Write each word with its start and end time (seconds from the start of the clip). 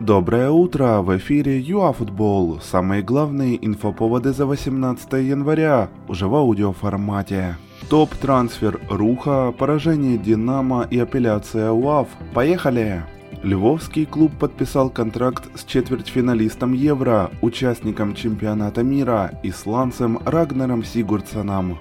Доброе 0.00 0.50
утро! 0.50 1.00
В 1.00 1.16
эфире 1.16 1.58
ЮАФутбол. 1.58 2.60
Самые 2.60 3.02
главные 3.02 3.56
инфоповоды 3.66 4.34
за 4.34 4.44
18 4.44 5.10
января, 5.14 5.88
уже 6.06 6.26
в 6.26 6.34
аудиоформате. 6.34 7.56
Топ-трансфер 7.88 8.78
Руха, 8.90 9.54
поражение 9.56 10.18
Динамо 10.18 10.86
и 10.90 10.98
апелляция 10.98 11.70
УАФ. 11.70 12.08
Поехали! 12.34 13.04
Львовский 13.42 14.04
клуб 14.04 14.32
подписал 14.38 14.90
контракт 14.90 15.48
с 15.58 15.64
четвертьфиналистом 15.64 16.74
Евро, 16.74 17.30
участником 17.40 18.14
чемпионата 18.14 18.82
мира, 18.82 19.40
исландцем 19.42 20.18
Рагнером 20.26 20.84
Сигурдсоном. 20.84 21.78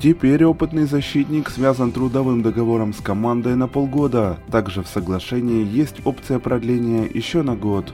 Теперь 0.00 0.44
опытный 0.44 0.84
защитник 0.84 1.48
связан 1.48 1.92
трудовым 1.92 2.42
договором 2.42 2.92
с 2.92 3.00
командой 3.00 3.54
на 3.54 3.68
полгода. 3.68 4.38
Также 4.50 4.82
в 4.82 4.88
соглашении 4.88 5.64
есть 5.64 6.04
опция 6.04 6.38
продления 6.38 7.04
еще 7.04 7.42
на 7.42 7.54
год. 7.54 7.92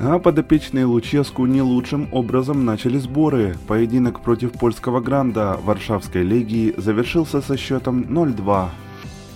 А 0.00 0.20
подопечные 0.20 0.84
Луческу 0.84 1.46
не 1.46 1.60
лучшим 1.60 2.08
образом 2.12 2.64
начали 2.64 2.98
сборы. 2.98 3.56
Поединок 3.66 4.20
против 4.20 4.52
польского 4.52 5.00
Гранда 5.00 5.58
Варшавской 5.64 6.22
легии 6.22 6.74
завершился 6.76 7.40
со 7.40 7.56
счетом 7.56 8.02
0-2. 8.02 8.68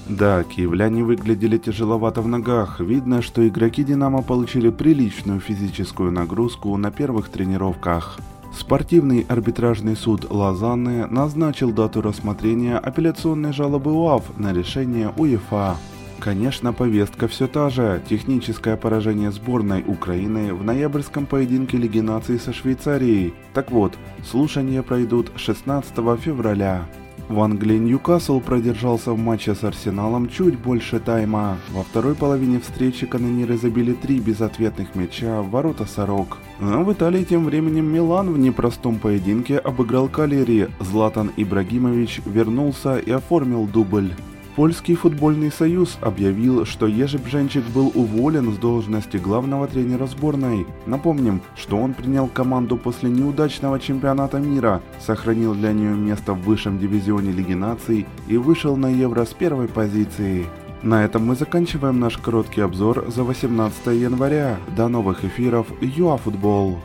Да, 0.08 0.44
киевляне 0.44 1.02
выглядели 1.02 1.58
тяжеловато 1.58 2.22
в 2.22 2.28
ногах. 2.28 2.80
Видно, 2.80 3.22
что 3.22 3.46
игроки 3.46 3.82
«Динамо» 3.82 4.22
получили 4.22 4.70
приличную 4.70 5.40
физическую 5.40 6.12
нагрузку 6.12 6.76
на 6.76 6.90
первых 6.90 7.28
тренировках. 7.28 8.18
Спортивный 8.54 9.24
арбитражный 9.28 9.96
суд 9.96 10.30
Лозанны 10.30 11.06
назначил 11.06 11.72
дату 11.72 12.02
рассмотрения 12.02 12.76
апелляционной 12.76 13.52
жалобы 13.52 13.92
УАФ 13.92 14.38
на 14.38 14.52
решение 14.52 15.12
УЕФА. 15.16 15.76
Конечно, 16.20 16.72
повестка 16.72 17.26
все 17.26 17.48
та 17.48 17.68
же. 17.70 18.00
Техническое 18.08 18.76
поражение 18.76 19.32
сборной 19.32 19.82
Украины 19.84 20.54
в 20.54 20.62
ноябрьском 20.62 21.26
поединке 21.26 21.78
Лиги 21.78 21.98
наций 21.98 22.38
со 22.38 22.52
Швейцарией. 22.52 23.34
Так 23.54 23.72
вот, 23.72 23.94
слушания 24.30 24.82
пройдут 24.82 25.32
16 25.34 25.92
февраля. 26.20 26.86
В 27.32 27.40
Англии 27.40 27.78
Ньюкасл 27.78 28.40
продержался 28.40 29.12
в 29.12 29.18
матче 29.18 29.54
с 29.54 29.64
Арсеналом 29.64 30.28
чуть 30.28 30.58
больше 30.58 31.00
тайма. 31.00 31.56
Во 31.70 31.82
второй 31.82 32.14
половине 32.14 32.60
встречи 32.60 33.06
канониры 33.06 33.56
забили 33.56 33.94
три 33.94 34.20
безответных 34.20 34.94
мяча 34.94 35.40
в 35.40 35.48
ворота 35.48 35.86
Сорок. 35.86 36.36
А 36.60 36.82
в 36.82 36.92
Италии 36.92 37.24
тем 37.24 37.46
временем 37.46 37.86
Милан 37.86 38.30
в 38.30 38.38
непростом 38.38 38.98
поединке 38.98 39.56
обыграл 39.56 40.08
Калери. 40.08 40.68
Златан 40.78 41.32
Ибрагимович 41.38 42.20
вернулся 42.26 42.98
и 42.98 43.10
оформил 43.10 43.66
дубль. 43.66 44.12
Польский 44.54 44.96
футбольный 44.96 45.50
союз 45.50 45.96
объявил, 46.02 46.66
что 46.66 46.86
Ежи 46.86 47.16
Бженчик 47.16 47.64
был 47.68 47.90
уволен 47.94 48.52
с 48.52 48.58
должности 48.58 49.16
главного 49.16 49.66
тренера 49.66 50.06
сборной. 50.06 50.66
Напомним, 50.84 51.40
что 51.56 51.78
он 51.78 51.94
принял 51.94 52.28
команду 52.28 52.76
после 52.76 53.08
неудачного 53.08 53.80
чемпионата 53.80 54.38
мира, 54.38 54.82
сохранил 55.00 55.54
для 55.54 55.72
нее 55.72 55.94
место 55.94 56.34
в 56.34 56.42
высшем 56.42 56.78
дивизионе 56.78 57.32
Лиги 57.32 57.54
наций 57.54 58.06
и 58.28 58.36
вышел 58.36 58.76
на 58.76 58.88
Евро 58.88 59.24
с 59.24 59.32
первой 59.32 59.68
позиции. 59.68 60.44
На 60.82 61.04
этом 61.04 61.24
мы 61.24 61.34
заканчиваем 61.34 61.98
наш 61.98 62.18
короткий 62.18 62.60
обзор 62.60 63.06
за 63.08 63.22
18 63.22 63.86
января. 63.86 64.58
До 64.76 64.88
новых 64.88 65.24
эфиров 65.24 65.68
ЮАФутбол. 65.80 66.78